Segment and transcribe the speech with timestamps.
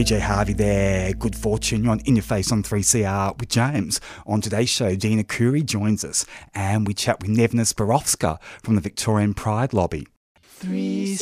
[0.00, 1.12] PJ Harvey there.
[1.12, 1.84] Good fortune.
[1.84, 4.00] You're on In Your Face on 3CR with James.
[4.24, 8.80] On today's show, Dean Arcuri joins us and we chat with Nevena Spirovska from the
[8.80, 10.08] Victorian Pride Lobby.
[10.62, 11.20] 3CR.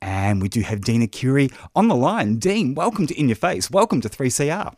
[0.00, 2.38] And we do have Dean Arcuri on the line.
[2.38, 3.70] Dean, welcome to In Your Face.
[3.70, 4.74] Welcome to 3CR.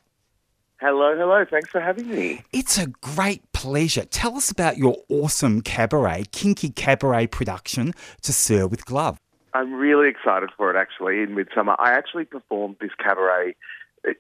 [0.81, 1.45] Hello, hello.
[1.49, 2.43] Thanks for having me.
[2.53, 4.05] It's a great pleasure.
[4.05, 9.21] Tell us about your awesome cabaret, kinky cabaret production to Sir with Glove.
[9.57, 11.77] I'm really excited for it actually in Midsumma.
[11.79, 13.57] I actually performed this cabaret
[14.07, 14.13] uh,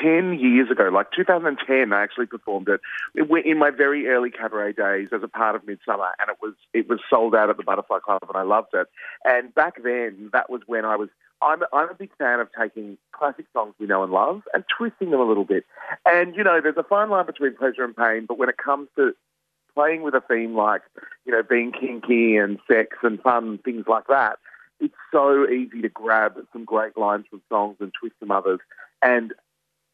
[0.00, 2.80] 10 years ago, like 2010, I actually performed it
[3.16, 6.88] in my very early cabaret days as a part of Midsumma, and it was it
[6.88, 8.86] was sold out at the Butterfly Club, and I loved it.
[9.24, 11.08] And back then, that was when I was.
[11.42, 15.10] I'm I'm a big fan of taking classic songs we know and love and twisting
[15.10, 15.64] them a little bit.
[16.06, 18.88] And you know, there's a fine line between pleasure and pain, but when it comes
[18.96, 19.14] to
[19.78, 20.82] playing with a theme like,
[21.24, 24.36] you know, being kinky and sex and fun, things like that,
[24.80, 28.58] it's so easy to grab some great lines from songs and twist some others
[29.02, 29.32] and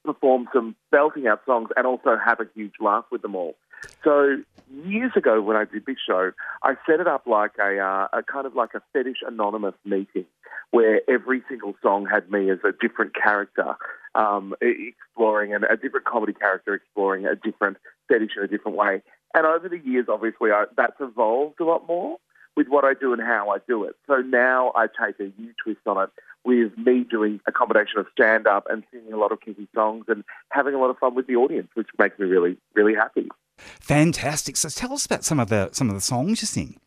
[0.02, 3.56] perform some belting out songs and also have a huge laugh with them all.
[4.02, 4.38] So
[4.86, 8.22] years ago when I did this show, I set it up like a, uh, a
[8.22, 10.24] kind of like a fetish anonymous meeting
[10.70, 13.76] where every single song had me as a different character
[14.14, 17.76] um, exploring and a different comedy character exploring a different
[18.08, 19.02] fetish in a different way.
[19.34, 22.18] And over the years, obviously, I, that's evolved a lot more
[22.56, 23.96] with what I do and how I do it.
[24.06, 26.10] So now I take a new twist on it
[26.44, 30.04] with me doing a combination of stand up and singing a lot of kinky songs
[30.08, 33.28] and having a lot of fun with the audience, which makes me really, really happy.
[33.56, 34.56] Fantastic.
[34.56, 36.78] So tell us about some of the some of the songs you sing.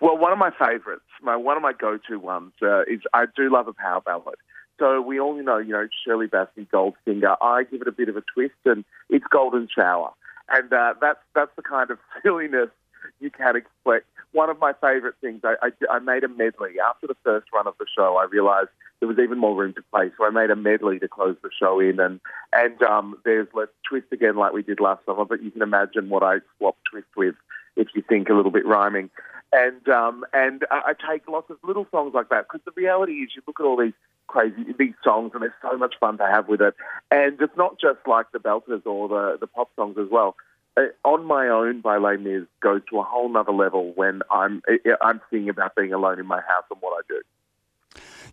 [0.00, 3.50] Well, one of my favourites, my one of my go-to ones uh, is I do
[3.50, 4.36] love a power ballad.
[4.78, 7.36] So we all know, you know, Shirley Bassey, Goldfinger.
[7.40, 10.12] I give it a bit of a twist, and it's Golden Shower
[10.50, 12.70] and uh, that's that's the kind of silliness
[13.20, 14.06] you can expect.
[14.32, 17.66] One of my favourite things, I, I, I made a medley after the first run
[17.66, 18.16] of the show.
[18.16, 18.68] I realised
[19.00, 21.50] there was even more room to play, so I made a medley to close the
[21.58, 21.98] show in.
[22.00, 22.20] And
[22.52, 26.10] and um, there's let's twist again like we did last summer, but you can imagine
[26.10, 27.34] what I swap twist with
[27.76, 29.10] if you think a little bit rhyming.
[29.52, 33.30] And um, and I take lots of little songs like that because the reality is,
[33.34, 33.94] you look at all these
[34.26, 36.74] crazy these songs, and there's so much fun to have with it.
[37.10, 40.36] And it's not just like the belters or the the pop songs as well.
[40.76, 44.62] Uh, on my own by Les Mis goes to a whole nother level when I'm
[45.00, 47.20] I'm thinking about being alone in my house and what I do.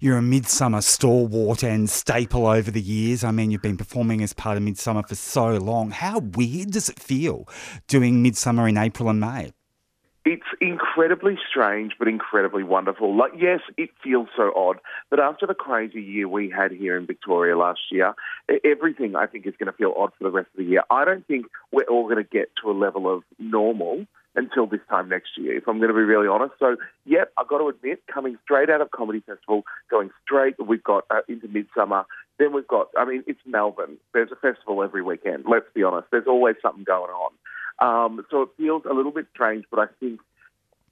[0.02, 3.24] You're a Midsumma stalwart and staple over the years.
[3.24, 5.92] I mean, you've been performing as part of Midsumma for so long.
[5.92, 7.48] How weird does it feel
[7.88, 9.52] doing Midsumma in April and May?
[10.26, 13.16] It's incredibly strange, but incredibly wonderful.
[13.16, 14.78] Like, yes, it feels so odd,
[15.12, 18.16] but after the crazy year we had here in Victoria last year,
[18.64, 20.84] everything I think is going to feel odd for the rest of the year.
[20.90, 24.82] I don't think we're all going to get to a level of normal until this
[24.90, 26.56] time next year, if I'm going to be really honest.
[26.60, 26.76] So,
[27.06, 31.06] yep, I've got to admit, coming straight out of Comedy Festival, going straight, we've got
[31.12, 32.06] uh, into Midsumma.
[32.40, 33.98] Then we've got, I mean, it's Melbourne.
[34.14, 36.08] There's a festival every weekend, let's be honest.
[36.12, 37.32] There's always something going on.
[37.80, 40.20] Um, so it feels a little bit strange, but I think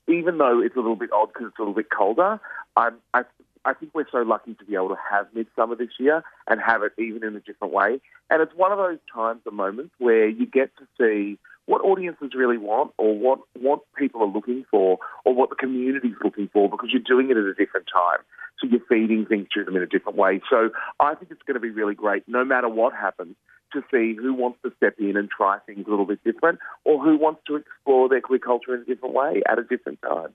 [0.08, 2.40] even though it's a little bit odd because it's a little bit colder,
[2.76, 3.24] I'm, I,
[3.66, 6.84] I think we're so lucky to be able to have Midsumma this year and have
[6.84, 8.02] it even in a different way.
[8.30, 12.32] And it's one of those times and moments where you get to see what audiences
[12.36, 16.50] really want or what, what people are looking for or what the community is looking
[16.52, 18.20] for because you're doing it at a different time.
[18.60, 20.42] So you're feeding things to them in a different way.
[20.50, 23.36] So I think it's going to be really great no matter what happens
[23.74, 27.04] to see who wants to step in and try things a little bit different or
[27.04, 30.30] who wants to explore their queer culture in a different way at a different time.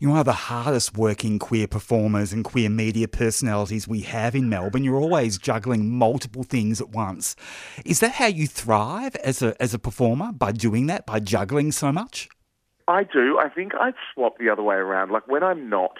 [0.00, 4.48] You're one of the hardest working queer performers and queer media personalities we have in
[4.48, 4.84] Melbourne.
[4.84, 7.34] You're always juggling multiple things at once.
[7.84, 11.72] Is that how you thrive as a, as a performer, by doing that, by juggling
[11.72, 12.28] so much?
[12.86, 13.38] I do.
[13.38, 15.10] I think I'd swap the other way around.
[15.10, 15.96] Like when I'm not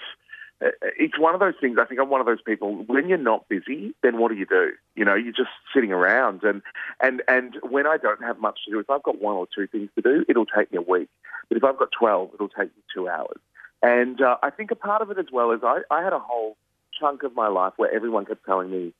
[0.61, 1.79] it's one of those things.
[1.81, 2.85] I think I'm one of those people.
[2.87, 4.73] When you're not busy, then what do you do?
[4.97, 6.43] You know, you're just sitting around.
[6.43, 6.63] And
[7.01, 9.67] and and when I don't have much to do, if I've got one or two
[9.67, 11.09] things to do, it'll take me a week.
[11.49, 13.39] But if I've got twelve, it'll take me two hours.
[13.83, 16.19] And uh, I think a part of it as well is I, I had a
[16.19, 16.57] whole
[16.99, 18.93] chunk of my life where everyone kept telling me,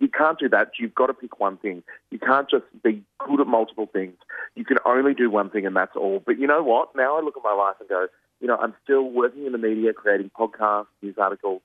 [0.00, 0.70] you can't do that.
[0.78, 1.82] You've got to pick one thing.
[2.10, 4.16] You can't just be good at multiple things.
[4.54, 6.22] You can only do one thing and that's all.
[6.24, 6.94] But you know what?
[6.96, 8.06] Now I look at my life and go,
[8.40, 11.62] you know, I'm still working in the media, creating podcasts, news articles,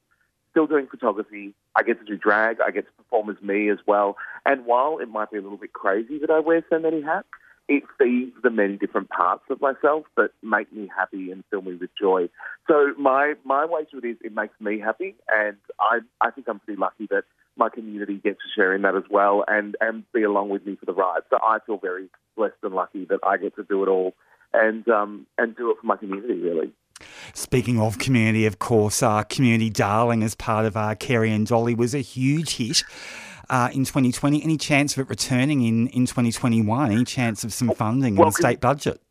[0.51, 1.53] still doing photography.
[1.75, 2.57] I get to do drag.
[2.61, 4.17] I get to perform as me as well.
[4.45, 7.27] And while it might be a little bit crazy that I wear so many hats,
[7.69, 11.75] it feeds the many different parts of myself that make me happy and fill me
[11.75, 12.29] with joy.
[12.67, 16.47] So my my way to it is it makes me happy, and I I think
[16.49, 17.23] I'm pretty lucky that
[17.55, 20.75] my community gets to share in that as well and and be along with me
[20.75, 21.21] for the ride.
[21.29, 24.13] So I feel very blessed and lucky that I get to do it all
[24.53, 26.71] and um, and do it for my community really.
[27.33, 31.75] Speaking of community, of course, uh, Community Darling as part of uh, Kerry and Dolly
[31.75, 32.83] was a huge hit.
[33.49, 36.91] Uh, in 2020, any chance of it returning in, in 2021?
[36.91, 39.01] Any chance of some funding well, in the state budget?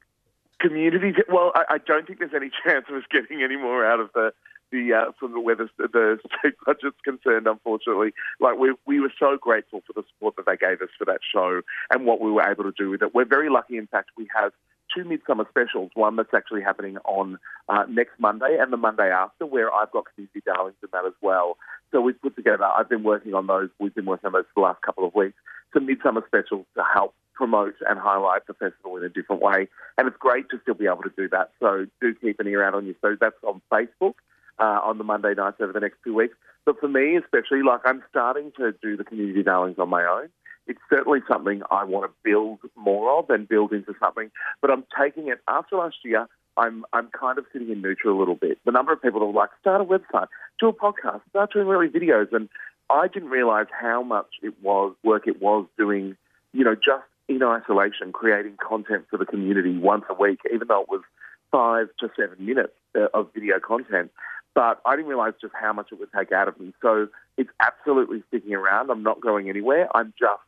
[0.58, 4.00] Community, well, I, I, don't think there's any chance of us getting any more out
[4.00, 4.32] of the
[4.70, 7.46] the uh, from the where the, the state budget's concerned.
[7.46, 11.04] Unfortunately, like we we were so grateful for the support that they gave us for
[11.04, 11.60] that show
[11.90, 13.14] and what we were able to do with it.
[13.14, 13.76] We're very lucky.
[13.76, 14.52] In fact, we have
[14.94, 15.90] two Midsumma specials.
[15.94, 20.04] One that's actually happening on uh, next Monday and the Monday after, where I've got
[20.14, 21.56] community darlings in that as well.
[21.90, 22.64] So we've put together.
[22.64, 23.68] I've been working on those.
[23.78, 25.36] We've been working on those for the last couple of weeks.
[25.74, 29.68] Some Midsumma specials to help promote and highlight the festival in a different way.
[29.98, 31.50] And it's great to still be able to do that.
[31.60, 32.94] So do keep an ear out on your.
[33.00, 34.14] So that's on Facebook
[34.58, 36.36] uh, on the Monday nights over the next two weeks.
[36.64, 40.28] But for me, especially, like I'm starting to do the community darlings on my own.
[40.66, 44.30] It's certainly something I want to build more of and build into something.
[44.60, 46.28] But I'm taking it after last year.
[46.56, 48.58] I'm I'm kind of sitting in neutral a little bit.
[48.64, 50.28] The number of people that were like, start a website,
[50.60, 52.48] do a podcast, start doing really videos, and
[52.90, 56.16] I didn't realise how much it was work it was doing.
[56.52, 60.82] You know, just in isolation, creating content for the community once a week, even though
[60.82, 61.02] it was
[61.50, 64.10] five to seven minutes uh, of video content.
[64.54, 66.74] But I didn't realise just how much it would take out of me.
[66.82, 67.08] So
[67.38, 68.90] it's absolutely sticking around.
[68.90, 69.88] I'm not going anywhere.
[69.94, 70.42] I'm just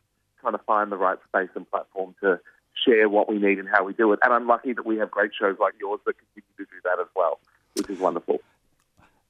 [0.45, 2.39] trying to find the right space and platform to
[2.85, 4.19] share what we need and how we do it.
[4.23, 6.99] And I'm lucky that we have great shows like yours that continue to do that
[6.99, 7.39] as well,
[7.75, 8.39] which is wonderful.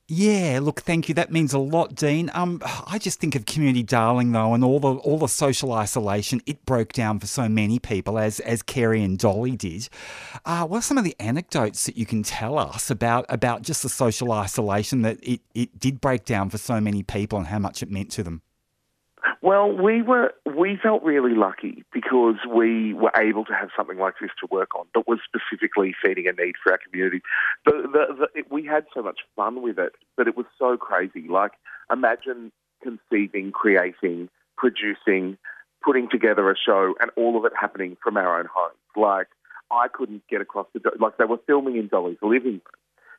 [0.07, 1.15] Yeah, look, thank you.
[1.15, 2.29] That means a lot, Dean.
[2.35, 6.41] Um, I just think of community darling though, and all the all the social isolation
[6.45, 9.89] it broke down for so many people, as as Kerry and Dolly did.
[10.45, 13.81] Uh, what are some of the anecdotes that you can tell us about about just
[13.81, 17.57] the social isolation that it, it did break down for so many people and how
[17.57, 18.43] much it meant to them?
[19.41, 24.15] Well, we were we felt really lucky because we were able to have something like
[24.21, 27.21] this to work on that was specifically feeding a need for our community.
[27.65, 30.77] The, the, the, it, we had so much fun with it, but it was so
[30.77, 31.27] crazy.
[31.27, 31.53] Like,
[31.91, 32.51] imagine
[32.83, 35.37] conceiving, creating, producing,
[35.83, 38.75] putting together a show, and all of it happening from our own homes.
[38.95, 39.27] Like,
[39.71, 42.61] I couldn't get across the like they were filming in Dolly's living room.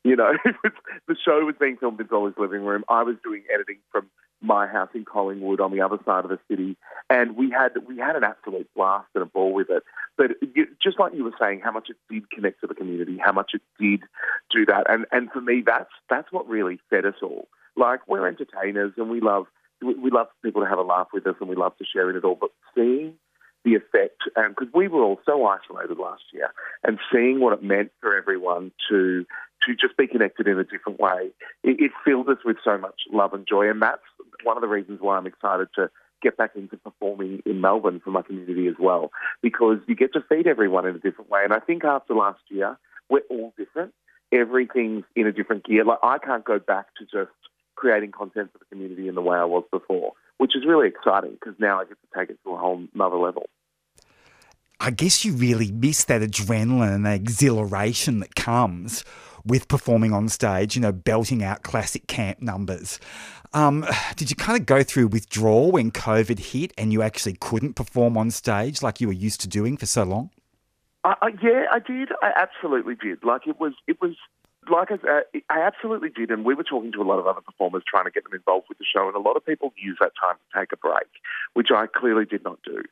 [0.04, 0.32] You know,
[1.08, 2.84] the show was being filmed in Dolly's living room.
[2.88, 4.08] I was doing editing from
[4.40, 6.76] my house in Collingwood on the other side of the city,
[7.08, 9.82] and we had we had an absolute blast and a ball with it.
[10.16, 13.18] But you, just like you were saying, how much it did connect to the community,
[13.18, 14.02] how much it did
[14.50, 17.48] do that, and and for me, that's that's what really fed us all.
[17.76, 19.46] Like we're entertainers, and we love
[19.82, 22.10] we, we love people to have a laugh with us, and we love to share
[22.10, 22.38] in it all.
[22.40, 23.14] But seeing
[23.64, 26.52] the effect, um, because we were all so isolated last year,
[26.84, 29.26] and seeing what it meant for everyone to
[29.66, 31.30] to just be connected in a different way,
[31.62, 34.02] it, it filled us with so much love and joy, and that's
[34.44, 35.90] one of the reasons why I'm excited to
[36.22, 39.10] get back into performing in Melbourne for my community as well,
[39.42, 41.42] because you get to feed everyone in a different way.
[41.44, 42.78] And I think after last year,
[43.10, 43.92] we're all different.
[44.32, 45.84] Everything's in a different gear.
[45.84, 47.34] Like I can't go back to just
[47.76, 51.32] creating content for the community in the way I was before, which is really exciting
[51.32, 53.48] because now I get to take it to a whole another level.
[54.80, 59.04] I guess you really miss that adrenaline and that exhilaration that comes
[59.46, 62.98] with performing on stage, you know, belting out classic camp numbers.
[63.52, 67.74] Um, did you kind of go through withdrawal when COVID hit and you actually couldn't
[67.74, 70.30] perform on stage like you were used to doing for so long?
[71.04, 71.14] Yeah,
[71.70, 72.08] I did.
[72.22, 73.24] I absolutely did.
[73.24, 74.16] Like it was, it was
[74.68, 77.40] like I, uh, I absolutely did, and we were talking to a lot of other
[77.40, 79.96] performers trying to get them involved with the show, and a lot of people use
[80.00, 81.06] that time to take a break,
[81.54, 82.82] which I clearly did not do.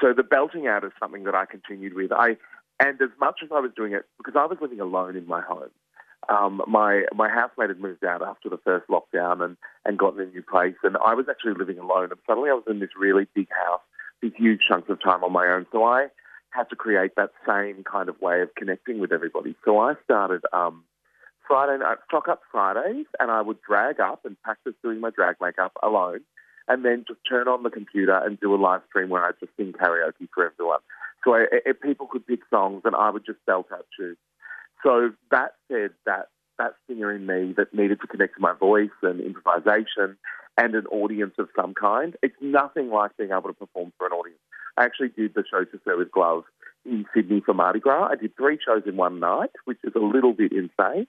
[0.00, 2.12] So the belting out is something that I continued with.
[2.12, 2.36] I
[2.80, 5.40] and as much as I was doing it because I was living alone in my
[5.40, 5.70] home,
[6.28, 10.26] um, my my housemate had moved out after the first lockdown and and gotten a
[10.26, 12.10] new place, and I was actually living alone.
[12.10, 13.80] And suddenly, I was in this really big house,
[14.22, 15.66] these huge chunks of time on my own.
[15.72, 16.08] So I
[16.50, 19.56] had to create that same kind of way of connecting with everybody.
[19.64, 20.84] So I started um,
[21.46, 25.36] Friday night stock up Fridays, and I would drag up and practice doing my drag
[25.40, 26.20] makeup alone,
[26.68, 29.52] and then just turn on the computer and do a live stream where I just
[29.56, 30.80] sing karaoke for everyone.
[31.24, 31.46] So I,
[31.82, 34.16] people could pick songs, and I would just belt out tunes.
[34.84, 38.90] So that said, that that singer in me that needed to connect to my voice
[39.02, 40.16] and improvisation
[40.56, 42.14] and an audience of some kind.
[42.22, 44.38] It's nothing like being able to perform for an audience.
[44.76, 46.46] I actually did the show to Sir with Gloves
[46.84, 48.08] in Sydney for Mardi Gras.
[48.10, 51.06] I did three shows in one night, which is a little bit insane.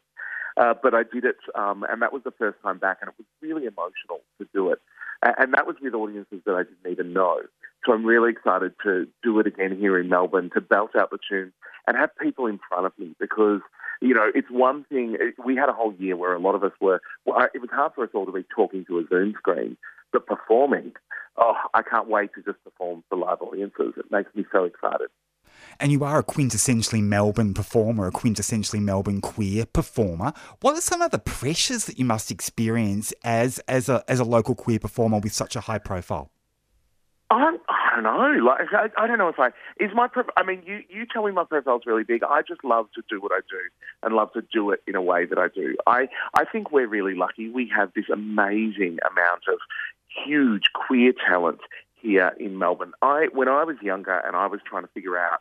[0.57, 3.15] Uh, but I did it, um, and that was the first time back, and it
[3.17, 4.79] was really emotional to do it.
[5.21, 7.41] And that was with audiences that I didn't even know.
[7.85, 11.19] So I'm really excited to do it again here in Melbourne, to belt out the
[11.29, 11.53] tune
[11.87, 13.61] and have people in front of me because,
[14.01, 15.17] you know, it's one thing.
[15.21, 17.69] Eh, we had a whole year where a lot of us were, well, it was
[17.71, 19.77] hard for us all to be talking to a Zoom screen,
[20.11, 20.93] but performing,
[21.37, 23.93] oh, I can't wait to just perform for live audiences.
[23.97, 25.09] It makes me so excited.
[25.79, 30.33] And you are a quintessentially Melbourne performer, a quintessentially Melbourne queer performer.
[30.61, 34.23] What are some of the pressures that you must experience as as a as a
[34.23, 36.31] local queer performer with such a high profile?
[37.31, 38.45] I'm, I don't know.
[38.45, 39.47] Like I, I don't know if I
[39.79, 40.07] is my.
[40.07, 42.23] Prof, I mean, you you tell me my profile's really big.
[42.23, 43.57] I just love to do what I do
[44.03, 45.75] and love to do it in a way that I do.
[45.87, 47.49] I I think we're really lucky.
[47.49, 49.57] We have this amazing amount of
[50.25, 51.61] huge queer talent
[51.99, 52.93] here in Melbourne.
[53.01, 55.39] I when I was younger and I was trying to figure out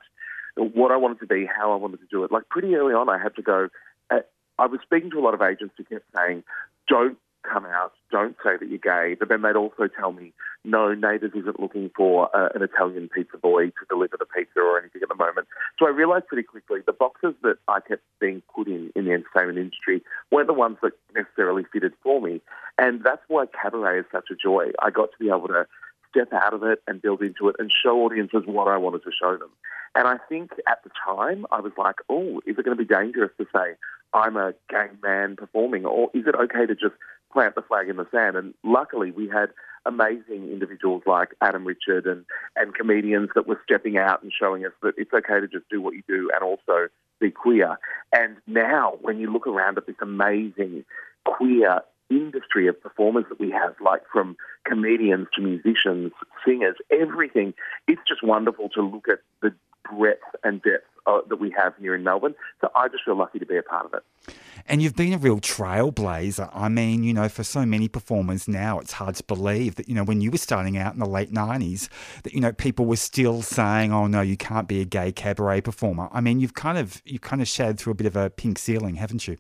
[0.57, 2.33] what I wanted to be, how I wanted to do it.
[2.33, 3.69] Like pretty early on, I had to go.
[4.11, 4.21] Uh,
[4.59, 6.45] I was speaking to a lot of agents who kept saying,
[6.89, 10.33] "Don't come out, don't say that you're gay." But then they'd also tell me,
[10.65, 14.79] "No, Neighbours isn't looking for uh, an Italian pizza boy to deliver the pizza or
[14.79, 15.47] anything at the moment."
[15.79, 19.13] So I realised pretty quickly the boxes that I kept being put in in the
[19.13, 22.41] entertainment industry weren't the ones that necessarily fitted for me,
[22.79, 24.71] and that's why cabaret is such a joy.
[24.81, 25.67] I got to be able to
[26.11, 29.11] step out of it and build into it and show audiences what I wanted to
[29.11, 29.51] show them.
[29.97, 32.93] And I think at the time I was like, oh, is it going to be
[32.93, 33.75] dangerous to say
[34.13, 36.95] I'm a gay man performing, or is it okay to just
[37.35, 38.37] plant the flag in the sand?
[38.37, 39.51] And luckily, we had
[39.85, 42.25] amazing individuals like Adam Richard and,
[42.57, 45.83] and comedians that were stepping out and showing us that it's okay to just do
[45.83, 46.89] what you do and also
[47.21, 47.77] be queer.
[48.13, 50.87] And now, when you look around at this amazing
[51.27, 56.13] queer industry of performers that we have, like from comedians to musicians,
[56.47, 57.55] singers, everything.
[57.87, 59.55] It's just wonderful to look at the
[59.91, 62.35] breadth and depth uh, that we have here in Melbourne.
[62.61, 64.35] So I just feel lucky to be a part of it.
[64.67, 66.49] And you've been a real trailblazer.
[66.53, 69.95] I mean, you know, for so many performers now, it's hard to believe that, you
[69.95, 71.89] know, when you were starting out in the late 90s,
[72.23, 75.61] that, you know, people were still saying, oh, no, you can't be a gay cabaret
[75.61, 76.09] performer.
[76.13, 78.59] I mean, you've kind of, you've kind of shattered through a bit of a pink
[78.59, 79.37] ceiling, haven't you?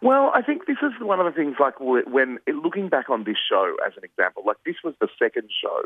[0.00, 3.36] Well, I think this is one of the things, like when looking back on this
[3.48, 5.82] show as an example, like this was the second show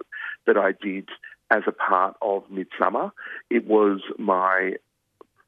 [0.46, 1.10] that I did
[1.50, 3.12] as a part of Midsumma.
[3.50, 4.76] It was my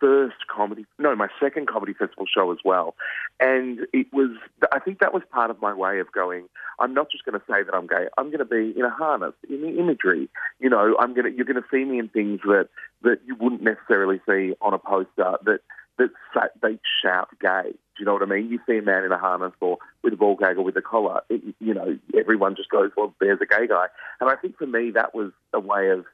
[0.01, 2.95] first comedy, no, my second comedy festival show as well.
[3.41, 4.31] And it was,
[4.73, 7.45] I think that was part of my way of going, I'm not just going to
[7.47, 10.29] say that I'm gay, I'm going to be in a harness, in the imagery.
[10.61, 12.69] You know, I'm going to, you're going to see me in things that,
[13.03, 15.61] that you wouldn't necessarily see on a poster that
[15.99, 17.71] that they shout gay.
[17.73, 18.51] Do you know what I mean?
[18.51, 20.83] You see a man in a harness or with a ball gag or with a
[20.83, 23.87] collar, it, you know, everyone just goes, well, there's a gay guy.
[24.21, 26.05] And I think for me, that was a way of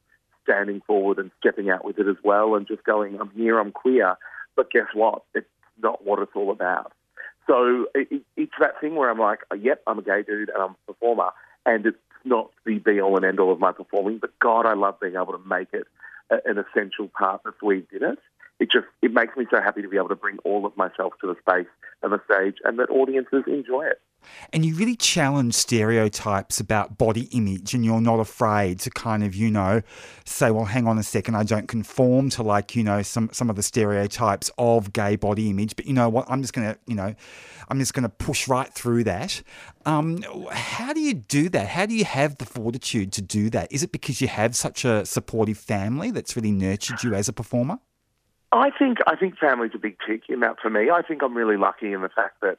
[0.45, 3.73] standing forward and stepping out with it as well and just going, I'm here, I'm
[3.73, 4.17] queer.
[4.57, 5.23] But guess what?
[5.35, 5.49] It's
[5.83, 6.93] not what it's all about.
[7.47, 10.63] So it, it's that thing where I'm like, oh, yep, I'm a gay dude and
[10.63, 11.31] I'm a performer.
[11.67, 14.75] And it's not the be all and end all of my performing, but God, I
[14.75, 15.87] love being able to make it
[16.31, 18.19] an essential part of we did it
[18.61, 21.15] it just it makes me so happy to be able to bring all of myself
[21.21, 21.71] to the space
[22.03, 24.01] and the stage, and that audiences enjoy it.
[24.53, 29.35] And you really challenge stereotypes about body image, and you're not afraid to kind of,
[29.35, 29.83] you know,
[30.25, 33.51] say, well, hang on a second, I don't conform to like, you know, some, some
[33.51, 36.79] of the stereotypes of gay body image, but you know what, I'm just going to,
[36.87, 37.15] you know,
[37.69, 39.43] I'm just going to push right through that.
[39.87, 41.69] Um, how do you do that?
[41.69, 43.73] How do you have the fortitude to do that?
[43.73, 47.33] Is it because you have such a supportive family that's really nurtured you as a
[47.33, 47.79] performer?
[48.53, 50.89] I think I think family's a big tick in that for me.
[50.89, 52.59] I think I'm really lucky in the fact that, that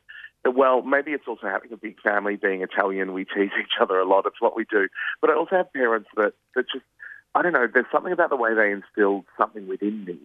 [0.52, 2.36] well, maybe it's also having a big family.
[2.36, 4.26] Being Italian, we tease each other a lot.
[4.26, 4.88] It's what we do.
[5.22, 6.86] But I also have parents that that just
[7.34, 7.68] I don't know.
[7.72, 10.20] There's something about the way they instilled something within me,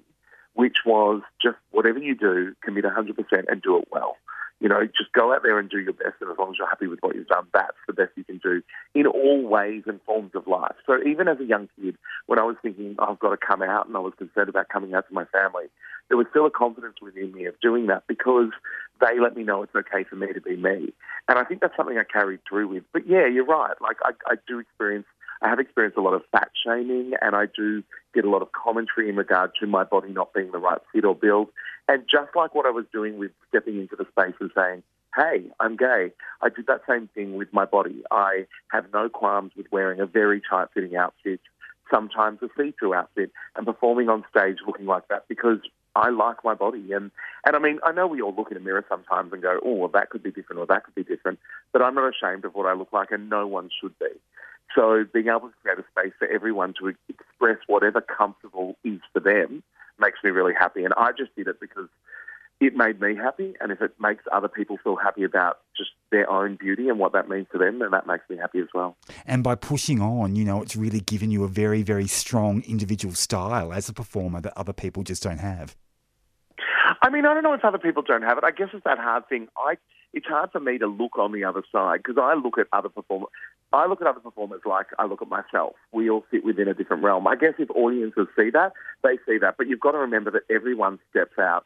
[0.54, 3.16] which was just whatever you do, commit 100%
[3.48, 4.16] and do it well
[4.60, 6.16] you know, just go out there and do your best.
[6.20, 8.38] And as long as you're happy with what you've done, that's the best you can
[8.38, 8.62] do
[8.94, 10.74] in all ways and forms of life.
[10.86, 11.96] So even as a young kid,
[12.26, 14.68] when I was thinking oh, I've got to come out and I was concerned about
[14.68, 15.64] coming out to my family,
[16.08, 18.50] there was still a confidence within me of doing that because
[19.00, 20.92] they let me know it's okay for me to be me.
[21.28, 22.84] And I think that's something I carried through with.
[22.92, 23.74] But yeah, you're right.
[23.80, 25.06] Like I, I do experience
[25.42, 27.82] I have experienced a lot of fat shaming and I do
[28.14, 31.04] get a lot of commentary in regard to my body not being the right fit
[31.04, 31.48] or build.
[31.88, 34.82] And just like what I was doing with stepping into the space and saying,
[35.16, 38.02] hey, I'm gay, I did that same thing with my body.
[38.10, 41.40] I have no qualms with wearing a very tight fitting outfit,
[41.92, 45.58] sometimes a see through outfit, and performing on stage looking like that because
[45.96, 46.92] I like my body.
[46.92, 47.10] And,
[47.44, 49.74] and I mean, I know we all look in a mirror sometimes and go, oh,
[49.74, 51.38] well, that could be different or that could be different,
[51.72, 54.08] but I'm not ashamed of what I look like and no one should be.
[54.74, 59.20] So being able to create a space for everyone to express whatever comfortable is for
[59.20, 59.62] them
[59.98, 60.84] makes me really happy.
[60.84, 61.88] And I just did it because
[62.60, 63.54] it made me happy.
[63.60, 67.12] And if it makes other people feel happy about just their own beauty and what
[67.12, 68.96] that means to them, then that makes me happy as well.
[69.26, 73.14] And by pushing on, you know, it's really given you a very, very strong individual
[73.14, 75.74] style as a performer that other people just don't have.
[77.02, 78.44] I mean, I don't know if other people don't have it.
[78.44, 79.48] I guess it's that hard thing.
[79.56, 79.76] I
[80.12, 82.88] it's hard for me to look on the other side because I look at other
[82.88, 83.28] performers.
[83.72, 85.74] I look at other performers like I look at myself.
[85.92, 87.28] We all sit within a different realm.
[87.28, 88.72] I guess if audiences see that,
[89.04, 89.54] they see that.
[89.56, 91.64] But you've got to remember that everyone steps out.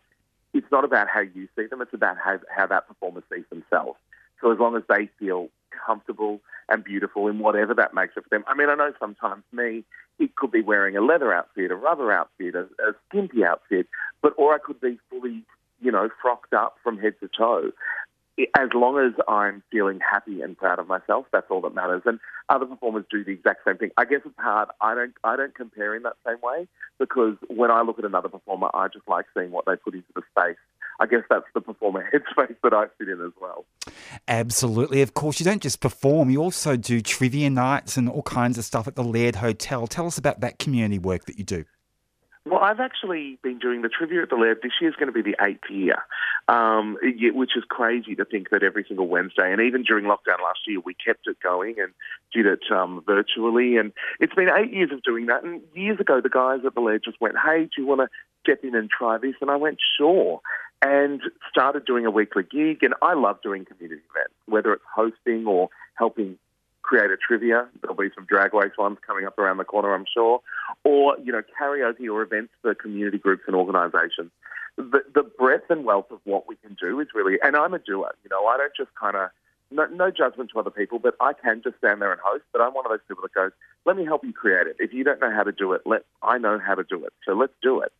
[0.54, 3.98] It's not about how you see them, it's about how, how that performer sees themselves.
[4.40, 5.48] So as long as they feel
[5.86, 8.44] comfortable and beautiful in whatever that makes it for them.
[8.46, 9.84] I mean, I know sometimes me,
[10.18, 13.86] it could be wearing a leather outfit, a rubber outfit, a, a skimpy outfit,
[14.22, 15.42] but or I could be fully,
[15.80, 17.72] you know, frocked up from head to toe
[18.38, 22.02] as long as I'm feeling happy and proud of myself, that's all that matters.
[22.04, 23.90] And other performers do the exact same thing.
[23.96, 24.68] I guess it's hard.
[24.80, 26.66] I don't I don't compare in that same way
[26.98, 30.08] because when I look at another performer, I just like seeing what they put into
[30.14, 30.56] the space.
[31.00, 33.64] I guess that's the performer headspace that I sit in as well.
[34.28, 35.02] Absolutely.
[35.02, 38.64] Of course, you don't just perform, you also do trivia nights and all kinds of
[38.64, 39.86] stuff at the Laird Hotel.
[39.86, 41.64] Tell us about that community work that you do.
[42.46, 44.60] Well, I've actually been doing the trivia at the Laird.
[44.62, 45.96] This year is going to be the eighth year,
[46.46, 50.60] um, which is crazy to think that every single Wednesday, and even during lockdown last
[50.66, 51.92] year, we kept it going and
[52.34, 53.78] did it um, virtually.
[53.78, 55.42] And it's been eight years of doing that.
[55.42, 58.08] And years ago, the guys at the Laird just went, "Hey, do you want to
[58.42, 60.42] step in and try this?" And I went, "Sure."
[60.82, 62.82] And started doing a weekly gig.
[62.82, 66.38] And I love doing community events, whether it's hosting or helping
[66.84, 67.66] create a trivia.
[67.80, 70.40] There'll be some drag race ones coming up around the corner, I'm sure,
[70.84, 74.30] or you know karaoke or events for community groups and organisations.
[74.76, 77.78] The, the breadth and wealth of what we can do is really, and I'm a
[77.78, 78.10] doer.
[78.22, 79.30] You know, I don't just kind of
[79.70, 82.44] no, no judgment to other people, but I can just stand there and host.
[82.52, 83.52] But I'm one of those people that goes,
[83.86, 84.76] "Let me help you create it.
[84.78, 87.12] If you don't know how to do it, let I know how to do it.
[87.24, 87.92] So let's do it."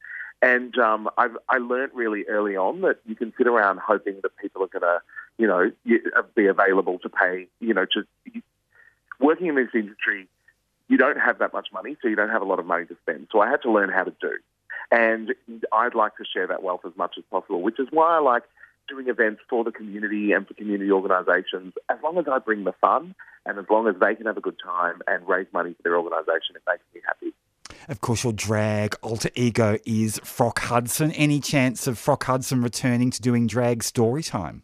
[0.42, 4.36] And um, I've, I learned really early on that you can sit around hoping that
[4.36, 5.00] people are going to,
[5.38, 5.70] you know,
[6.34, 8.02] be available to pay, you know, to
[9.24, 10.28] working in this industry,
[10.88, 12.96] you don't have that much money, so you don't have a lot of money to
[13.02, 13.28] spend.
[13.32, 14.36] So I had to learn how to do.
[14.90, 15.34] And
[15.72, 18.42] I'd like to share that wealth as much as possible, which is why I like
[18.86, 21.72] doing events for the community and for community organisations.
[21.88, 23.14] As long as I bring the fun
[23.46, 25.96] and as long as they can have a good time and raise money for their
[25.96, 27.32] organisation, it makes me happy.
[27.88, 31.12] Of course, your drag alter ego is Frock Hudson.
[31.12, 34.62] Any chance of Frock Hudson returning to doing drag story time?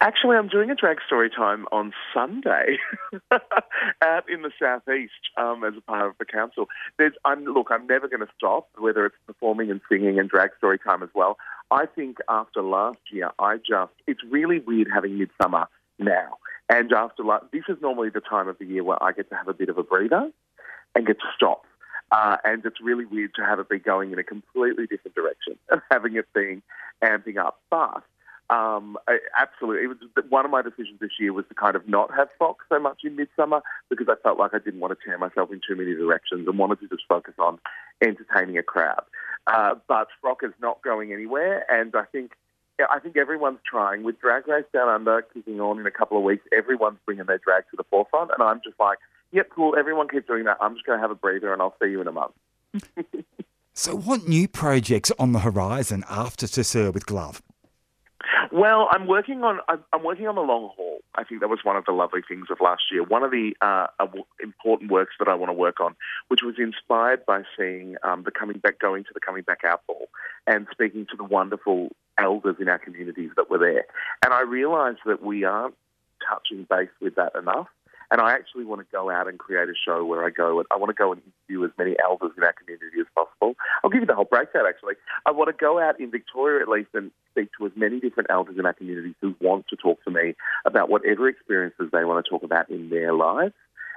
[0.00, 2.78] Actually, I'm doing a drag story time on Sunday
[3.32, 6.68] out in the southeast um, as a part of the council.
[6.98, 10.50] There's, I'm, look, I'm never going to stop, whether it's performing and singing and drag
[10.56, 11.36] story time as well.
[11.72, 15.66] I think after last year, I just, it's really weird having Midsumma
[15.98, 16.38] now.
[16.68, 19.48] And after, this is normally the time of the year where I get to have
[19.48, 20.30] a bit of a breather
[20.94, 21.64] and get to stop.
[22.12, 25.56] Uh, and it's really weird to have it be going in a completely different direction
[25.70, 26.62] and having it being
[27.02, 27.60] amping up.
[27.68, 28.04] But
[28.50, 28.96] um,
[29.38, 29.84] absolutely.
[29.84, 32.64] It was one of my decisions this year was to kind of not have Fox
[32.68, 35.60] so much in Midsumma because I felt like I didn't want to tear myself in
[35.66, 37.58] too many directions and wanted to just focus on
[38.02, 39.04] entertaining a crowd.
[39.46, 42.32] Uh, but Frock is not going anywhere, and I think
[42.90, 46.22] I think everyone's trying with Drag Race Down Under kicking on in a couple of
[46.22, 46.44] weeks.
[46.56, 48.98] Everyone's bringing their drag to the forefront, and I'm just like,
[49.32, 49.74] yep, cool.
[49.76, 50.58] Everyone keeps doing that.
[50.60, 52.34] I'm just going to have a breather, and I'll see you in a month.
[53.74, 57.42] so, what new projects on the horizon after Sir with Glove?
[58.52, 60.98] Well, I'm working on I'm working on the long haul.
[61.14, 63.02] I think that was one of the lovely things of last year.
[63.02, 63.86] One of the uh,
[64.42, 65.96] important works that I want to work on,
[66.28, 69.86] which was inspired by seeing um, the coming back, going to the coming back out
[69.86, 70.08] ball,
[70.46, 73.84] and speaking to the wonderful elders in our communities that were there.
[74.24, 75.74] And I realised that we aren't
[76.28, 77.68] touching base with that enough.
[78.10, 80.66] And I actually want to go out and create a show where I go and
[80.70, 83.54] I want to go and interview as many elders in our community as possible.
[83.84, 84.94] I'll give you the whole breakdown actually.
[85.26, 88.30] I want to go out in Victoria at least and speak to as many different
[88.30, 92.24] elders in our community who want to talk to me about whatever experiences they want
[92.24, 93.54] to talk about in their lives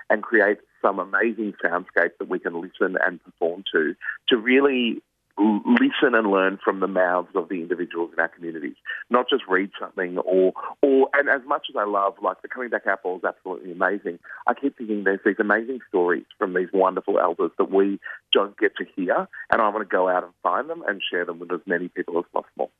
[0.09, 3.95] and create some amazing soundscape that we can listen and perform to
[4.27, 5.01] to really
[5.37, 8.75] listen and learn from the mouths of the individuals in our communities,
[9.09, 12.69] not just read something or, or and as much as I love, like the Coming
[12.69, 16.69] Back Out Ball is absolutely amazing, I keep thinking there's these amazing stories from these
[16.73, 17.99] wonderful elders that we
[18.31, 21.25] don't get to hear, and I want to go out and find them and share
[21.25, 22.71] them with as many people as possible.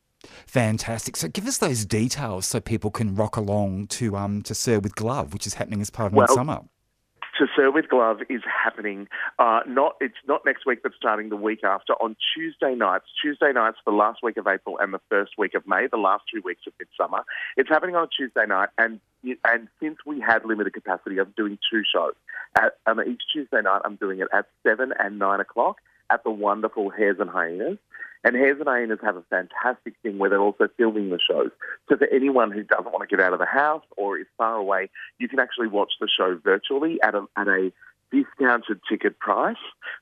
[0.46, 1.16] Fantastic.
[1.16, 4.96] So give us those details so people can rock along to um to Sir with
[4.96, 6.68] Glove, which is happening as part of well, Midsumma
[7.38, 9.08] to Sir with Glove is happening.
[9.39, 13.06] Uh, not it's not next week, but starting the week after on Tuesday nights.
[13.22, 16.24] Tuesday nights the last week of April and the first week of May, the last
[16.34, 17.24] two weeks of Midsumma.
[17.58, 19.00] It's happening on a Tuesday night, and
[19.46, 22.13] and since we had limited capacity, I'm doing two shows.
[22.58, 25.78] At, um, each Tuesday night, I'm doing it at seven and nine o'clock
[26.12, 27.78] at the wonderful Hares and Hyenas.
[28.24, 31.50] And Hares and Hyenas have a fantastic thing where they're also filming the shows.
[31.90, 34.56] So for anyone who doesn't want to get out of the house or is far
[34.56, 37.72] away, you can actually watch the show virtually at a, at a
[38.12, 39.56] discounted ticket price,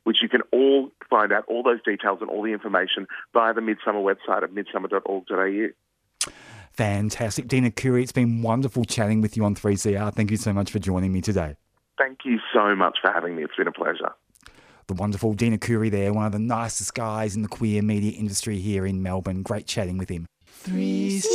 [0.03, 3.61] which you can all find out all those details and all the information via the
[3.61, 6.31] Midsumma website at midsumma.org.au.
[6.73, 7.47] Fantastic.
[7.47, 10.13] Dean Arcuri, it's been wonderful chatting with you on 3CR.
[10.13, 11.55] Thank you so much for joining me today.
[11.97, 13.43] Thank you so much for having me.
[13.43, 14.13] It's been a pleasure.
[14.89, 18.57] The wonderful Dean Arcuri there, one of the nicest guys in the queer media industry
[18.57, 19.43] here in Melbourne.
[19.43, 20.25] Great chatting with him.
[20.63, 21.29] 3CR.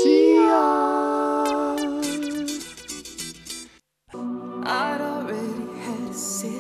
[4.67, 6.51] I'd already had a sip,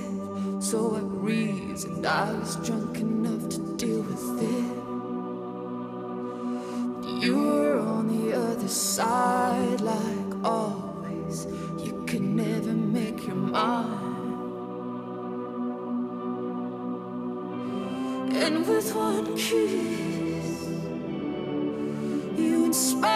[0.61, 4.76] so I reasoned I was drunk enough to deal with it.
[7.24, 11.48] You were on the other side, like always.
[11.76, 14.04] You could never make your mind.
[19.05, 20.69] One kiss,
[22.38, 23.13] you inspired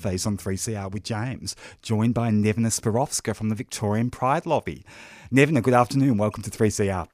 [0.00, 4.82] On Face on 3CR with James, joined by Nevena Spirovska from the Victorian Pride Lobby.
[5.30, 6.16] Nevena, good afternoon.
[6.16, 7.06] Welcome to 3CR.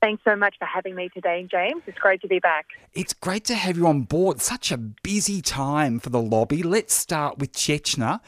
[0.00, 1.82] Thanks so much for having me today, James.
[1.86, 2.66] It's great to be back.
[2.94, 4.40] It's great to have you on board.
[4.40, 6.62] Such a busy time for the lobby.
[6.62, 8.20] Let's start with Chechnya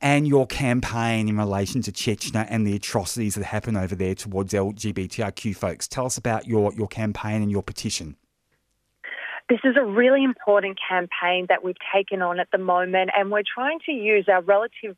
[0.00, 4.54] and your campaign in relation to Chechnya and the atrocities that happen over there towards
[4.54, 5.86] LGBTIQ folks.
[5.86, 8.16] Tell us about your, your campaign and your petition.
[9.48, 13.42] This is a really important campaign that we've taken on at the moment, and we're
[13.42, 14.96] trying to use our relative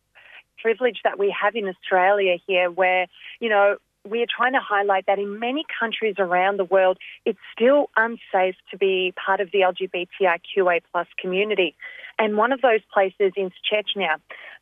[0.60, 3.06] privilege that we have in Australia here, where,
[3.40, 3.76] you know,
[4.08, 8.56] we are trying to highlight that in many countries around the world, it's still unsafe
[8.70, 11.74] to be part of the LGBTIQA plus community.
[12.18, 14.16] And one of those places is Chechnya.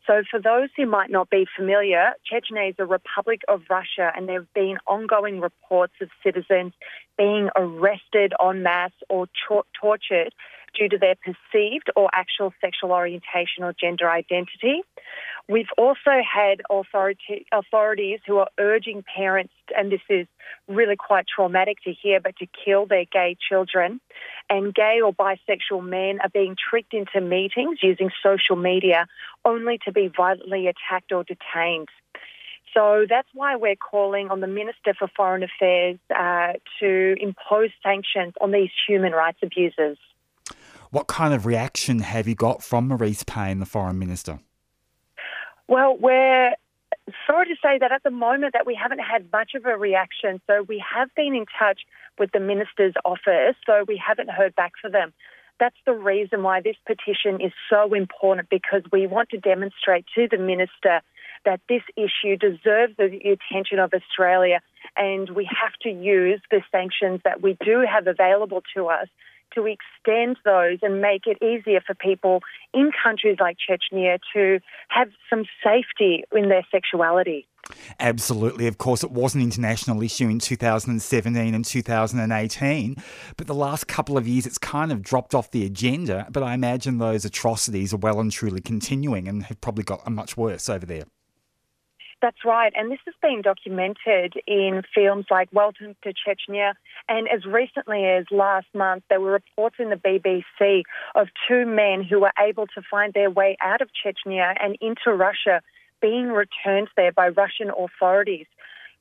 [0.05, 4.29] So, for those who might not be familiar, Chechnya is a republic of Russia, and
[4.29, 6.73] there have been ongoing reports of citizens
[7.17, 10.33] being arrested en masse or tor- tortured
[10.77, 14.81] due to their perceived or actual sexual orientation or gender identity.
[15.49, 20.27] We've also had authority, authorities who are urging parents, and this is
[20.67, 24.01] really quite traumatic to hear, but to kill their gay children.
[24.49, 29.07] And gay or bisexual men are being tricked into meetings using social media
[29.45, 31.87] only to be violently attacked or detained.
[32.73, 38.33] So that's why we're calling on the Minister for Foreign Affairs uh, to impose sanctions
[38.41, 39.97] on these human rights abusers.
[40.91, 44.39] What kind of reaction have you got from Marise Payne, the Foreign Minister?
[45.67, 46.53] Well, we're
[47.25, 50.41] sorry to say that at the moment that we haven't had much of a reaction.
[50.47, 51.81] So we have been in touch
[52.17, 55.13] with the minister's office, so we haven't heard back from them.
[55.59, 60.27] That's the reason why this petition is so important because we want to demonstrate to
[60.29, 61.01] the minister
[61.45, 64.61] that this issue deserves the attention of Australia
[64.95, 69.07] and we have to use the sanctions that we do have available to us
[69.55, 72.41] to extend those and make it easier for people
[72.73, 77.47] in countries like Chechnya to have some safety in their sexuality.
[77.99, 78.67] Absolutely.
[78.67, 82.95] Of course, it was an international issue in 2017 and 2018,
[83.35, 86.27] but the last couple of years it's kind of dropped off the agenda.
[86.31, 90.37] But I imagine those atrocities are well and truly continuing and have probably got much
[90.37, 91.03] worse over there.
[92.21, 92.73] That's right.
[92.75, 96.73] And this has been documented in films like Welcome to Chechnya.
[97.09, 100.83] And as recently as last month, there were reports in the BBC
[101.15, 105.13] of two men who were able to find their way out of Chechnya and into
[105.13, 105.61] Russia
[106.01, 108.45] being returned there by Russian authorities.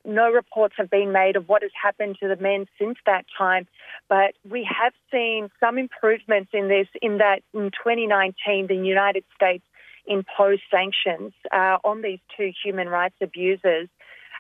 [0.05, 3.67] No reports have been made of what has happened to the men since that time,
[4.09, 9.65] but we have seen some improvements in this in that in 2019 the United States
[10.07, 13.89] imposed sanctions uh, on these two human rights abusers,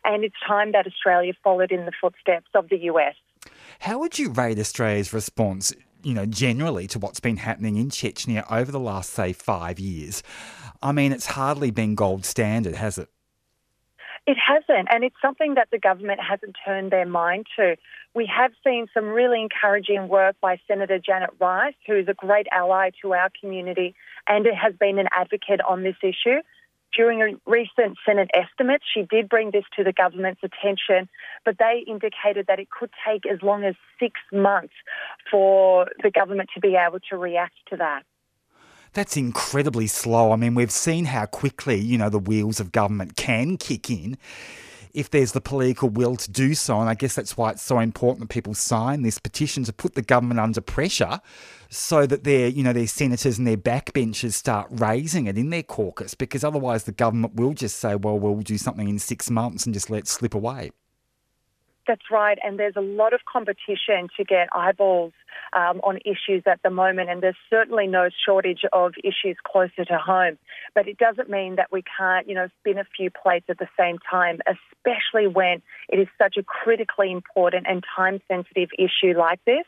[0.05, 3.17] and it's time that Australia followed in the footsteps of the US.
[3.81, 8.45] How would you rate Australia's response, you know, generally to what's been happening in Chechnya
[8.51, 10.23] over the last, say, five years?
[10.83, 13.09] I mean, it's hardly been gold standard, has it?
[14.27, 17.77] It hasn't, and it's something that the government hasn't turned their mind to.
[18.13, 22.49] We have seen some really encouraging work by Senator Janet Rice, who is a great
[22.51, 23.95] ally to our community
[24.27, 26.41] and has been an advocate on this issue.
[26.97, 31.11] During a recent Senate estimate, she did bring this to the government's attention,
[31.45, 34.73] but they indicated that it could take as long as six months
[35.31, 38.05] for the government to be able to react to that.
[38.95, 40.33] That's incredibly slow.
[40.33, 44.17] I mean, we've seen how quickly, you know, the wheels of government can kick in
[44.97, 46.81] if there's the political will to do so.
[46.81, 49.95] And I guess that's why it's so important that people sign this petition to put
[49.95, 51.21] the government under pressure
[51.69, 55.63] so that their, you know, their senators and their backbenchers start raising it in their
[55.63, 59.67] caucus because otherwise the government will just say, well, we'll do something in six months
[59.67, 60.71] and just let it slip away.
[61.87, 65.13] That's right, and there's a lot of competition to get eyeballs
[65.53, 69.97] um, on issues at the moment, and there's certainly no shortage of issues closer to
[69.97, 70.37] home.
[70.75, 73.69] But it doesn't mean that we can't, you know, spin a few plates at the
[73.79, 79.41] same time, especially when it is such a critically important and time sensitive issue like
[79.45, 79.65] this.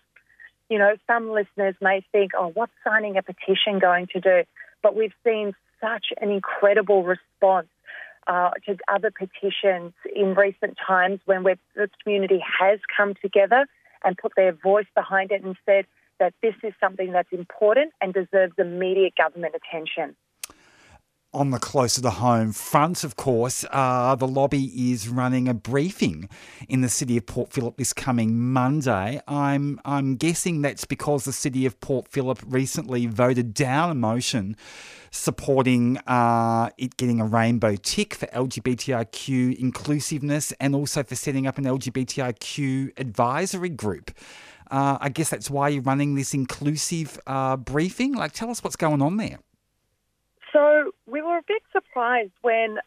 [0.68, 4.42] You know, some listeners may think, oh, what's signing a petition going to do?
[4.82, 7.68] But we've seen such an incredible response
[8.28, 13.66] uh, to other petitions in recent times when the community has come together
[14.04, 15.86] and put their voice behind it and said
[16.20, 20.14] that this is something that's important and deserves immediate government attention.
[21.34, 26.26] On the closer to home front, of course, uh, the lobby is running a briefing
[26.70, 29.20] in the city of Port Phillip this coming Monday.
[29.28, 34.56] I'm I'm guessing that's because the city of Port Phillip recently voted down a motion
[35.10, 41.58] supporting uh, it getting a rainbow tick for LGBTIQ inclusiveness and also for setting up
[41.58, 44.12] an LGBTIQ advisory group.
[44.70, 48.14] Uh, I guess that's why you're running this inclusive uh, briefing.
[48.14, 49.40] Like, tell us what's going on there.
[50.52, 52.78] So we were a bit surprised when,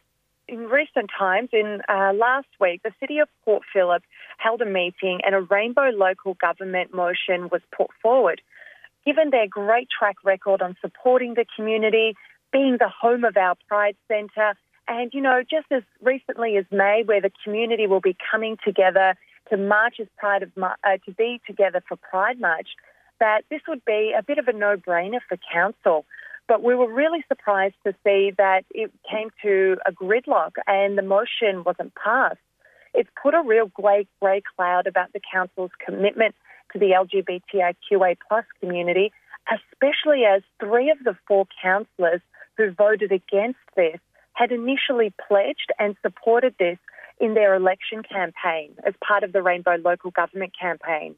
[0.48, 4.02] in recent times, in uh, last week, the City of Port Phillip
[4.38, 8.40] held a meeting and a rainbow local government motion was put forward.
[9.06, 12.16] Given their great track record on supporting the community,
[12.52, 14.54] being the home of our Pride Centre,
[14.88, 19.14] and, you know, just as recently as May, where the community will be coming together
[19.50, 20.72] to march as Pride of, uh,
[21.04, 22.68] to be together for Pride March,
[23.20, 26.04] that this would be a bit of a no-brainer for council.
[26.48, 31.02] But we were really surprised to see that it came to a gridlock and the
[31.02, 32.38] motion wasn't passed.
[32.94, 36.34] It's put a real grey, cloud about the council's commitment
[36.72, 39.12] to the LGBTIQA plus community,
[39.50, 42.20] especially as three of the four councillors
[42.56, 43.98] who voted against this
[44.34, 46.78] had initially pledged and supported this
[47.20, 51.14] in their election campaign as part of the Rainbow Local Government campaign.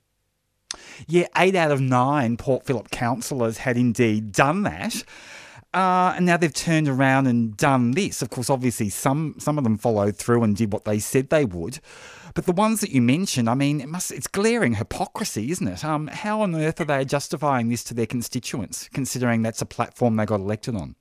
[1.07, 5.05] Yeah, eight out of nine Port Phillip councillors had indeed done that.
[5.73, 8.23] Uh, and now they've turned around and done this.
[8.23, 11.45] Of course, obviously, some some of them followed through and did what they said they
[11.45, 11.81] would.
[12.35, 15.85] But the ones that you mentioned, I mean, it must it's glaring hypocrisy, isn't it?
[15.85, 20.15] Um, how on earth are they justifying this to their constituents, considering that's a platform
[20.17, 20.95] they got elected on?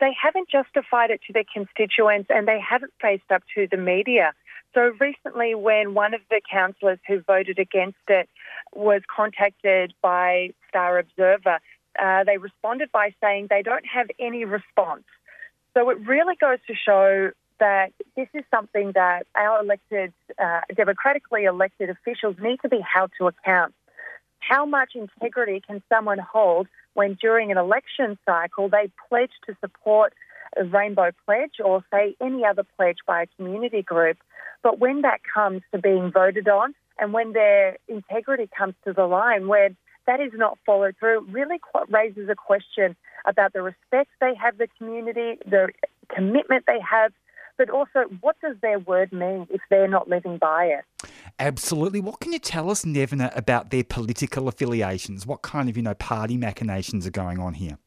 [0.00, 4.32] they haven't justified it to their constituents and they haven't faced up to the media.
[4.74, 8.28] So recently, when one of the councillors who voted against it
[8.74, 11.60] was contacted by Star Observer,
[12.02, 15.04] uh, they responded by saying they don't have any response.
[15.74, 21.44] So it really goes to show that this is something that our elected, uh, democratically
[21.44, 23.74] elected officials need to be held to account.
[24.40, 30.12] How much integrity can someone hold when during an election cycle they pledge to support
[30.56, 34.18] a Rainbow Pledge or say any other pledge by a community group,
[34.64, 39.04] but when that comes to being voted on and when their integrity comes to the
[39.04, 39.70] line, where
[40.06, 42.96] that is not followed through, really raises a question
[43.26, 45.68] about the respect they have the community, the
[46.14, 47.12] commitment they have,
[47.58, 51.10] but also what does their word mean if they're not living by it?
[51.38, 52.00] Absolutely.
[52.00, 55.26] What can you tell us, Nevena, about their political affiliations?
[55.26, 57.78] What kind of, you know, party machinations are going on here?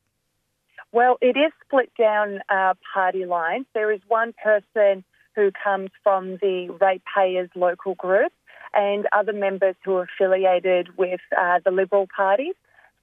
[0.92, 3.66] Well, it is split down uh, party lines.
[3.74, 5.04] There is one person
[5.38, 8.34] who comes from the ratepayers local group
[8.74, 12.52] and other members who are affiliated with uh, the Liberal Party.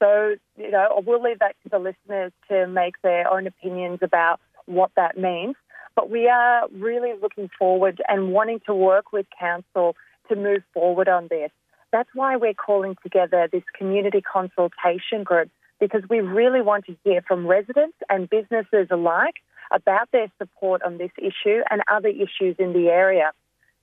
[0.00, 4.40] So, you know, we'll leave that to the listeners to make their own opinions about
[4.66, 5.54] what that means.
[5.94, 9.94] But we are really looking forward and wanting to work with Council
[10.28, 11.52] to move forward on this.
[11.92, 17.22] That's why we're calling together this community consultation group because we really want to hear
[17.22, 19.36] from residents and businesses alike
[19.74, 23.32] about their support on this issue and other issues in the area.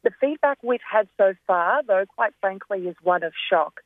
[0.03, 3.81] The feedback we've had so far, though, quite frankly, is one of shock.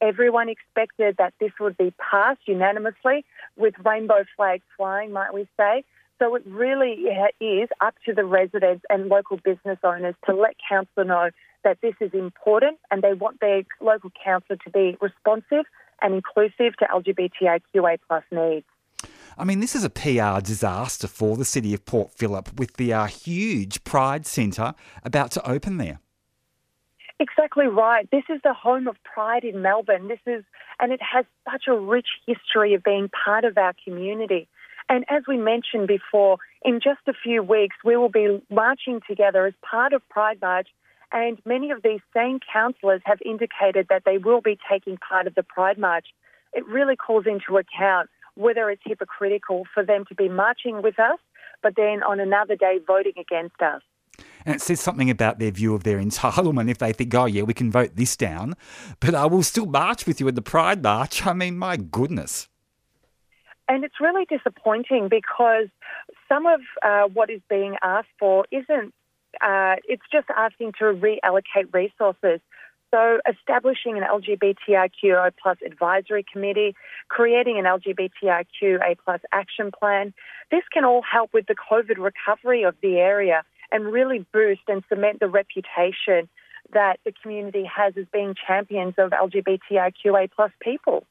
[0.00, 3.24] Everyone expected that this would be passed unanimously
[3.56, 5.84] with rainbow flags flying, might we say.
[6.18, 7.06] So it really
[7.40, 11.30] is up to the residents and local business owners to let council know
[11.62, 15.64] that this is important and they want their local council to be responsive
[16.02, 18.66] and inclusive to LGBTIQA plus needs.
[19.36, 22.92] I mean, this is a PR disaster for the city of Port Phillip with the
[22.92, 25.98] uh, huge Pride Centre about to open there.
[27.20, 28.08] Exactly right.
[28.10, 30.08] This is the home of pride in Melbourne.
[30.08, 30.44] This is,
[30.80, 34.48] and it has such a rich history of being part of our community.
[34.88, 39.46] And as we mentioned before, in just a few weeks, we will be marching together
[39.46, 40.68] as part of Pride March.
[41.12, 45.34] And many of these same councillors have indicated that they will be taking part of
[45.34, 46.06] the Pride March.
[46.52, 51.18] It really calls into account whether it's hypocritical for them to be marching with us,
[51.62, 53.82] but then on another day voting against us.
[54.46, 57.42] And it says something about their view of their entitlement if they think, oh, yeah,
[57.42, 58.54] we can vote this down,
[59.00, 61.26] but I will still march with you at the Pride March.
[61.26, 62.48] I mean, my goodness.
[63.66, 65.68] And it's really disappointing because
[66.28, 68.92] some of uh, what is being asked for isn't,
[69.40, 72.40] uh, it's just asking to reallocate resources.
[72.94, 76.76] So establishing an LGBTIQA plus advisory committee,
[77.08, 80.14] creating an LGBTIQA plus action plan,
[80.52, 84.84] this can all help with the COVID recovery of the area and really boost and
[84.88, 86.28] cement the reputation
[86.72, 91.04] that the community has as being champions of LGBTIQA plus people.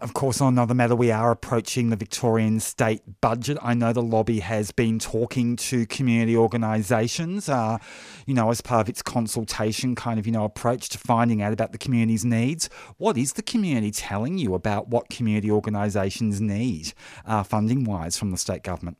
[0.00, 3.58] Of course, on another matter, we are approaching the Victorian state budget.
[3.60, 7.78] I know the lobby has been talking to community organisations, uh,
[8.24, 11.52] you know, as part of its consultation kind of, you know, approach to finding out
[11.52, 12.70] about the community's needs.
[12.98, 16.92] What is the community telling you about what community organisations need
[17.26, 18.98] uh, funding wise from the state government?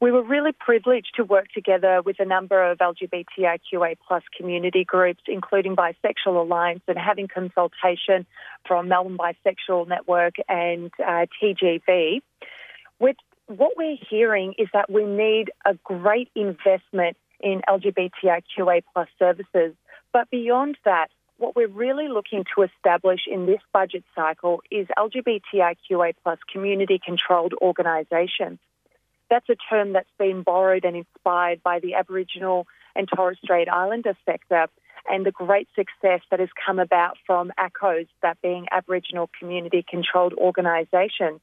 [0.00, 5.20] We were really privileged to work together with a number of LGBTIQA plus community groups,
[5.28, 8.24] including Bisexual Alliance, and having consultation
[8.66, 12.22] from Melbourne Bisexual Network and uh, TGV.
[12.98, 19.74] With what we're hearing is that we need a great investment in LGBTIQA plus services,
[20.14, 26.14] but beyond that, what we're really looking to establish in this budget cycle is LGBTIQA
[26.22, 28.58] plus community controlled organisations
[29.30, 34.16] that's a term that's been borrowed and inspired by the Aboriginal and Torres Strait Islander
[34.26, 34.66] sector
[35.08, 40.34] and the great success that has come about from ACCOs, that being Aboriginal community controlled
[40.34, 41.40] organisations.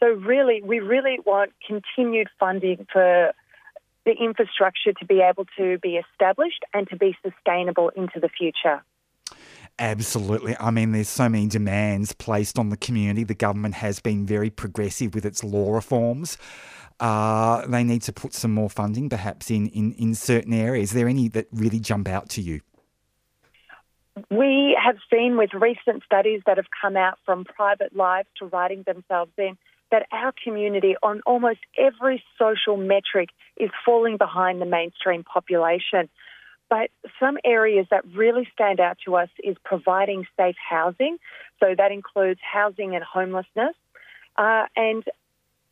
[0.00, 3.32] So really, we really want continued funding for
[4.06, 8.82] the infrastructure to be able to be established and to be sustainable into the future.
[9.78, 10.56] Absolutely.
[10.58, 13.22] I mean, there's so many demands placed on the community.
[13.22, 16.38] The government has been very progressive with its law reforms.
[17.00, 20.90] Uh, they need to put some more funding, perhaps in, in, in certain areas.
[20.90, 22.60] Is there any that really jump out to you?
[24.30, 28.82] We have seen with recent studies that have come out from private lives to writing
[28.84, 29.56] themselves in
[29.90, 36.08] that our community on almost every social metric is falling behind the mainstream population.
[36.68, 41.16] But some areas that really stand out to us is providing safe housing.
[41.60, 43.74] So that includes housing and homelessness.
[44.36, 45.04] Uh, and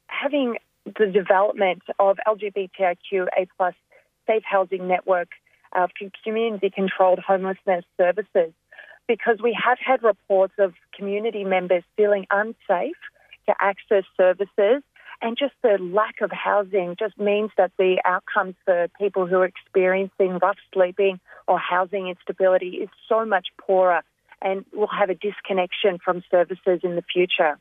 [0.07, 0.57] having
[0.87, 3.75] the development of LGBTIQA plus
[4.27, 5.29] safe housing network
[5.77, 5.91] uh, of
[6.25, 8.53] community controlled homelessness services.
[9.09, 12.97] Because we have had reports of community members feeling unsafe
[13.49, 14.83] to access services
[15.23, 19.47] and just the lack of housing just means that the outcomes for people who are
[19.47, 24.03] experiencing rough sleeping or housing instability is so much poorer
[24.43, 27.59] and will have a disconnection from services in the future.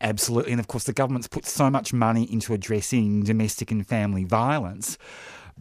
[0.00, 0.52] Absolutely.
[0.52, 4.98] And of course, the government's put so much money into addressing domestic and family violence.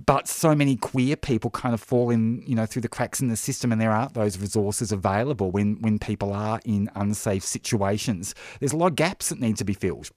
[0.06, 3.28] But so many queer people kind of fall in, you know, through the cracks in
[3.28, 8.34] the system, and there aren't those resources available when, when people are in unsafe situations.
[8.60, 10.12] There's a lot of gaps that need to be filled.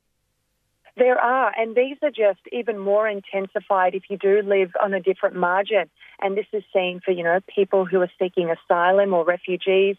[0.96, 5.00] There are, and these are just even more intensified if you do live on a
[5.00, 5.88] different margin.
[6.20, 9.96] And this is seen for, you know, people who are seeking asylum or refugees,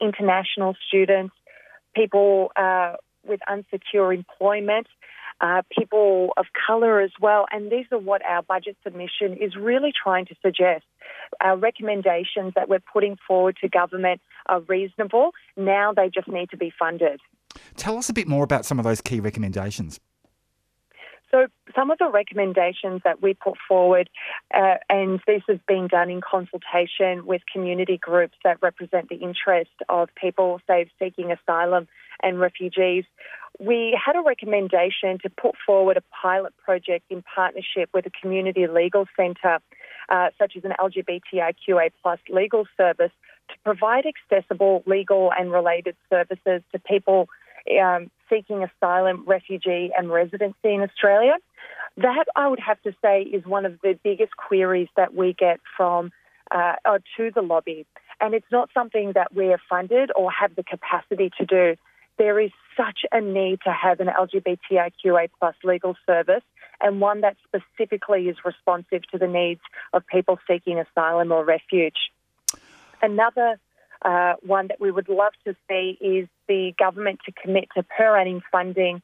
[0.00, 1.34] international students,
[1.94, 2.94] people uh,
[3.26, 4.86] with unsecure employment,
[5.40, 7.46] uh, people of colour as well.
[7.50, 10.84] And these are what our budget submission is really trying to suggest.
[11.40, 15.32] Our recommendations that we're putting forward to government are reasonable.
[15.56, 17.20] Now they just need to be funded.
[17.76, 20.00] Tell us a bit more about some of those key recommendations.
[21.30, 24.08] So, some of the recommendations that we put forward,
[24.54, 29.72] uh, and this has been done in consultation with community groups that represent the interest
[29.88, 31.88] of people, say, seeking asylum
[32.22, 33.04] and refugees,
[33.58, 38.66] we had a recommendation to put forward a pilot project in partnership with a community
[38.66, 39.58] legal centre,
[40.08, 43.12] uh, such as an LGBTIQA plus legal service,
[43.48, 47.28] to provide accessible legal and related services to people
[47.80, 51.34] um, seeking asylum, refugee, and residency in Australia.
[51.96, 55.60] That I would have to say is one of the biggest queries that we get
[55.76, 56.12] from
[56.50, 57.86] uh, uh, to the lobby,
[58.20, 61.76] and it's not something that we are funded or have the capacity to do.
[62.18, 66.42] There is such a need to have an LGBTIQA plus legal service
[66.80, 69.60] and one that specifically is responsive to the needs
[69.92, 72.10] of people seeking asylum or refuge.
[73.02, 73.58] Another
[74.02, 78.18] uh, one that we would love to see is the government to commit to per
[78.18, 79.02] annum funding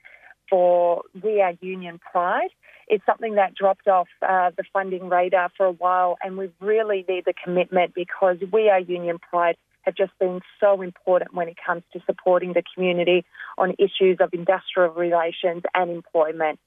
[0.48, 2.50] for We Are Union Pride.
[2.88, 7.04] It's something that dropped off uh, the funding radar for a while, and we really
[7.08, 11.56] need the commitment because We Are Union Pride have just been so important when it
[11.64, 13.24] comes to supporting the community
[13.58, 16.58] on issues of industrial relations and employment.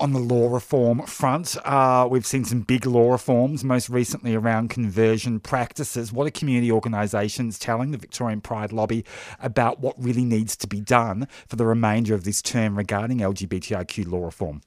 [0.00, 4.68] On the law reform front, uh, we've seen some big law reforms, most recently around
[4.68, 6.12] conversion practices.
[6.12, 9.04] What are community organisations telling the Victorian Pride Lobby
[9.40, 14.10] about what really needs to be done for the remainder of this term regarding LGBTIQ
[14.10, 14.62] law reform?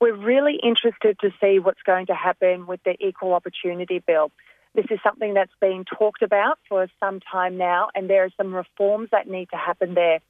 [0.00, 4.30] We're really interested to see what's going to happen with the Equal Opportunity Bill.
[4.76, 8.54] This is something that's been talked about for some time now, and there are some
[8.54, 10.20] reforms that need to happen there.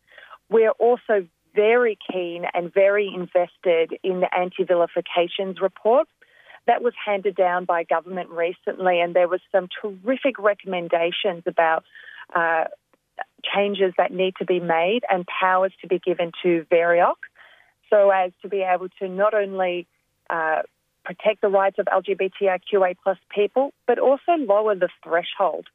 [0.48, 6.08] We're also very keen and very invested in the anti vilifications report.
[6.66, 11.84] That was handed down by government recently, and there was some terrific recommendations about
[12.34, 12.64] uh,
[13.54, 17.16] changes that need to be made and powers to be given to VEOHRC
[17.90, 19.86] so as to be able to not only
[20.30, 20.62] uh,
[21.04, 25.66] protect the rights of LGBTIQA plus people, but also lower the threshold.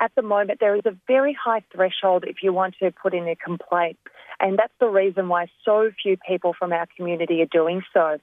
[0.00, 3.28] At the moment, there is a very high threshold if you want to put in
[3.28, 3.98] a complaint,
[4.40, 8.18] and that's the reason why so few people from our community are doing so.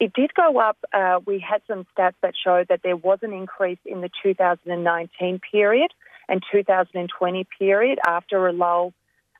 [0.00, 0.76] It did go up.
[0.92, 5.40] Uh, we had some stats that showed that there was an increase in the 2019
[5.50, 5.90] period
[6.28, 8.92] and 2020 period after a lull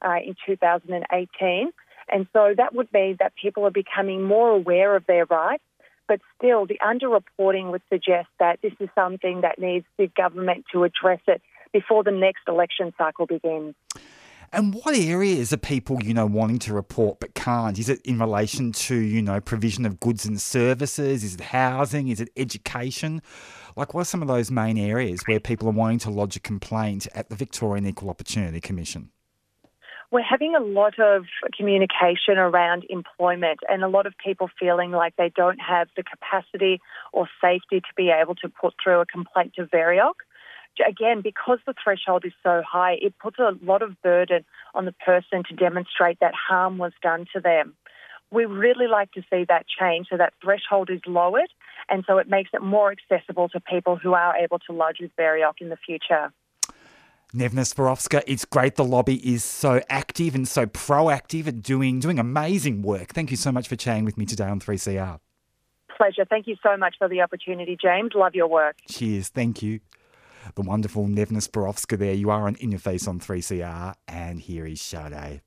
[0.02, 1.72] uh, in 2018.
[2.08, 5.64] And so that would mean that people are becoming more aware of their rights,
[6.06, 10.84] but still the underreporting would suggest that this is something that needs the government to
[10.84, 11.40] address it
[11.72, 13.74] before the next election cycle begins.
[14.54, 17.76] And what areas are people, you know, wanting to report but can't?
[17.76, 21.24] Is it in relation to, you know, provision of goods and services?
[21.24, 22.06] Is it housing?
[22.06, 23.20] Is it education?
[23.74, 26.40] Like, what are some of those main areas where people are wanting to lodge a
[26.40, 29.10] complaint at the Victorian Equal Opportunity Commission?
[30.12, 31.24] We're having a lot of
[31.56, 36.80] communication around employment and a lot of people feeling like they don't have the capacity
[37.12, 40.14] or safety to be able to put through a complaint to VEOHRC
[40.86, 44.44] again, because the threshold is so high, it puts a lot of burden
[44.74, 47.74] on the person to demonstrate that harm was done to them.
[48.30, 51.50] We really like to see that change so that threshold is lowered
[51.88, 55.12] and so it makes it more accessible to people who are able to lodge with
[55.16, 56.32] VEOHRC in the future.
[57.34, 62.18] Nevena Spirovska, it's great the lobby is so active and so proactive at doing doing
[62.18, 63.08] amazing work.
[63.08, 65.18] Thank you so much for chatting with me today on 3CR.
[65.96, 66.24] Pleasure.
[66.24, 68.12] Thank you so much for the opportunity, James.
[68.14, 68.76] Love your work.
[68.88, 69.28] Cheers.
[69.28, 69.80] Thank you.
[70.54, 72.14] The wonderful Nevena Spirovska there.
[72.14, 75.42] You are on In Your Face on 3CR, and here is Sade.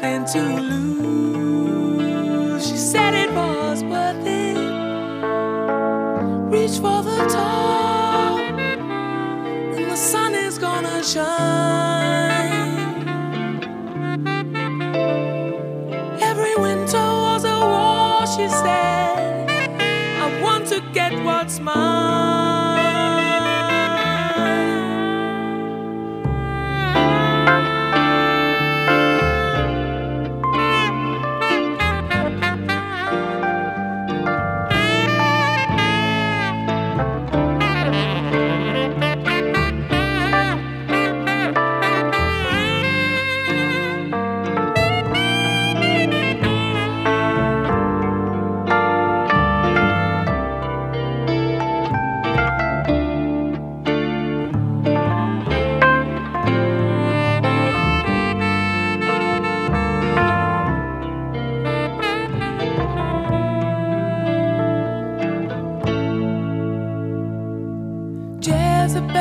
[0.00, 2.68] Nothing to lose.
[2.68, 4.56] She said it was worth it.
[6.52, 12.76] Reach for the top, and the sun is gonna shine.
[16.20, 19.50] Every winter was a war, she said.
[20.22, 22.47] I want to get what's mine.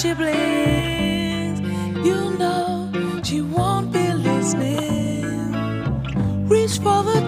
[0.00, 1.60] she blinks,
[2.06, 2.88] you know
[3.24, 5.52] she won't be listening.
[6.46, 7.27] Reach for the